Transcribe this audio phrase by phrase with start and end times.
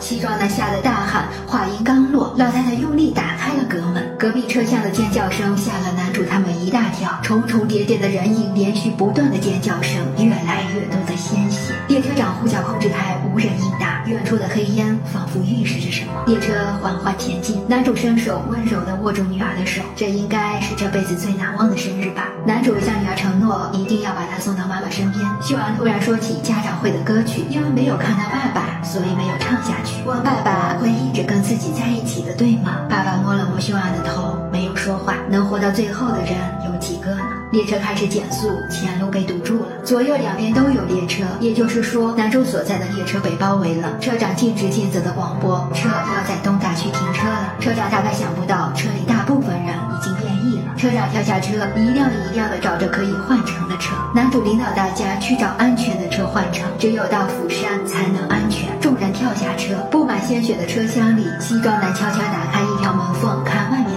[0.00, 11.74] 西装男吓得大喊，话音刚落，老太太用力打开了隔门，隔壁车厢的尖叫声吓了男主他们一大跳，重重叠叠的人影，连续不断的尖叫声，越来越多的鲜血。
[11.88, 16.10] 列车长呼叫控制台，无人应答，远处的黑烟仿佛预示着什么。
[16.26, 16.52] 列车
[16.82, 22.26] 缓缓前进，男主伸手温柔地握住女儿的手，这应该是这辈子最难忘的生日吧。
[22.44, 25.24] 男主向女儿承诺，一定要把她送到妈妈身边。
[25.40, 30.02] 秀儿突然说起家长会的歌曲，因为没有看到爸爸，所以没有唱下去。
[30.04, 32.80] 问爸爸会一直跟自己在一起的，对吗？
[32.90, 35.14] 爸爸摸了摸秀儿的头，没有说话。
[35.30, 36.34] 能活到最后的人
[36.66, 37.37] 有几个呢？
[37.50, 43.98] 列车开始减速，前路被堵住了，左右两边都有列车，也就是说，男主所在的列车被包围了。
[43.98, 47.54] 车长尽职尽责的广播：车要在东大区停车了。
[47.58, 50.74] 车长大概想不到，车里大部分人已经变异了。
[50.76, 53.94] 车长跳下车，一辆一辆的找着可以换乘的车。
[54.14, 58.68] 男主领导大家去找安全的车换乘，只有到釜山才能安全。
[58.78, 63.87] 众人跳下车，布满鲜血的车厢里，西装男悄悄打开一条门缝，看外面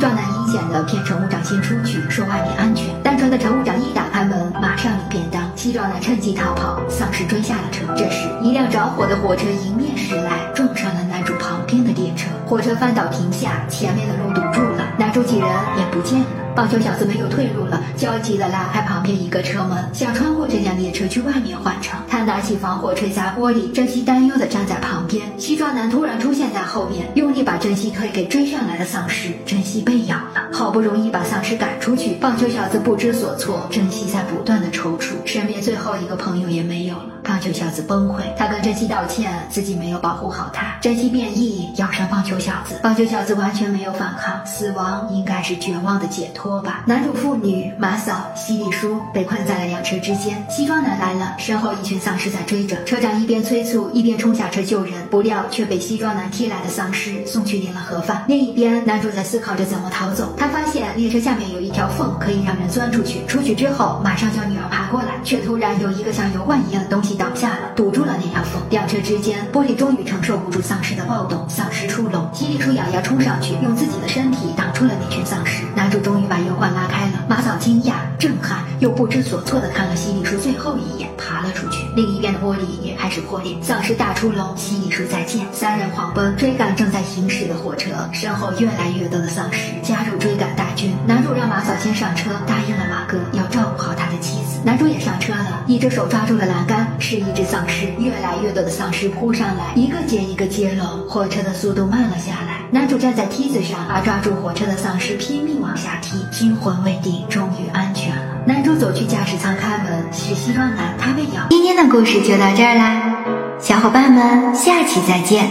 [0.00, 2.86] 壮？”男阴险的骗乘务长先出去，说外面安全。
[3.02, 5.40] 单纯的乘务长一打开门，马上领便当。
[5.54, 7.84] 西装男趁机逃跑，丧尸追下了车。
[7.94, 12.30] 这时，一辆着火的火车迎面驶来，撞上了男主旁边的列车。
[12.46, 16.26] 火车翻倒停下，前面的路堵住了，男主几人也不见了。
[16.54, 21.98] 棒球小子没有退路了，焦急地拉开旁边一个车门，想穿过这辆列车去外面换乘。
[22.08, 25.24] 他拿起防火锤砸玻璃，珍惜担忧地站在旁边。
[25.38, 29.28] 西装男突然出现在后面，用力把珍惜推给追上来的丧尸。
[29.46, 37.04] 珍惜被咬了，好不容易把丧尸赶出去，棒球小子不知所措，珍惜在不断的抽搐，身边最后一个朋友也没有了。
[37.22, 40.74] 棒球小子崩溃，他跟珍惜道歉，自己没有保护好他。
[40.80, 46.84] 珍惜变异，咬伤棒球小子，棒球小子完全没有反抗，死亡应该是绝绝望的解脱吧。
[46.86, 52.84] 男主父女马嫂、犀利叔被困在了两车之间，西装男来了，身后一群丧尸在追着。
[52.84, 58.24] 车长一边催促，一边冲下车救人，不料却被西装男踢来的丧尸送去领了盒饭。
[58.28, 60.34] 另一边，男主在思考着怎么逃走。
[60.36, 63.24] 他发现列车下面有一条缝，可以让人钻出去。
[63.26, 68.60] 出去之后，马上叫女儿爬过来，却突然有一个像油罐一样的东西倒下了，堵住了那条缝。
[68.68, 72.28] 两车之间，玻璃终于承受不住丧尸的暴动，丧尸出笼。
[72.34, 75.64] 犀利叔咬牙冲上去，用自己的身体挡住了那群丧尸。
[75.74, 77.24] 男主终于把油罐拉开了。
[77.28, 81.84] 马嫂惊讶、震撼又不知所措地看了西丽叔最后一眼，爬了出去。
[81.94, 84.56] 另一边的玻璃也开始破裂，丧尸大出笼。
[84.56, 85.46] 西丽叔再见。
[85.52, 90.94] 三人狂奔追赶正在行驶的火车，身后越来越多的丧尸加入追赶大军。
[91.06, 94.60] 男主让马嫂先上车，答应了马哥要照顾好他的妻子。
[94.62, 97.86] 男主也上车了，一只手抓住了栏杆，是一只丧尸。
[97.98, 102.59] 越来越多的丧尸扑上来，一个接一个接龙，火车的速度慢了下来。
[102.72, 108.22] 男主站在梯子上，而抓住火车的丧尸拼命往下踢，惊魂未定，终于安全了。
[108.46, 111.48] 男主走去驾驶舱开门，是西装男，他被咬。
[111.50, 113.16] 今天的故事就到这儿啦，
[113.58, 115.48] 小伙伴们，下期再见。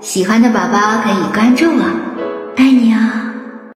[0.00, 1.82] 喜欢的宝宝可以关注我。
[2.56, 2.98] 爱你哦